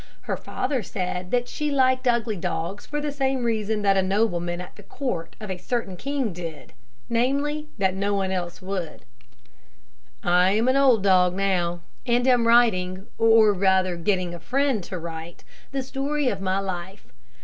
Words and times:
Her 0.21 0.35
father 0.35 0.81
said 0.81 1.29
that 1.29 1.47
she 1.47 1.69
liked 1.69 2.07
ugly 2.07 2.35
dogs 2.35 2.87
for 2.87 2.99
the 2.99 3.11
same 3.11 3.43
reason 3.43 3.83
that 3.83 3.97
a 3.97 4.01
nobleman 4.01 4.59
at 4.59 4.75
the 4.75 4.81
court 4.81 5.35
of 5.39 5.51
a 5.51 5.57
certain 5.59 5.95
king 5.95 6.33
did 6.33 6.73
namely, 7.07 7.67
that 7.77 7.93
no 7.93 8.15
one 8.15 8.31
else 8.31 8.63
would. 8.63 9.05
I 10.23 10.53
am 10.53 10.67
an 10.67 10.75
old 10.75 11.03
dog 11.03 11.35
now, 11.35 11.81
and 12.07 12.27
am 12.27 12.47
writing, 12.47 13.05
or 13.19 13.53
rather 13.53 13.95
getting 13.95 14.33
a 14.33 14.39
friend 14.39 14.83
to 14.85 14.97
write, 14.97 15.43
the 15.71 15.83
story 15.83 16.29
of 16.29 16.41
my 16.41 16.57
life. 16.57 17.13